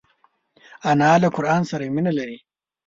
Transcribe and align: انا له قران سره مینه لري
انا 0.91 1.11
له 1.21 1.27
قران 1.37 1.61
سره 1.71 1.83
مینه 1.95 2.11
لري 2.17 2.39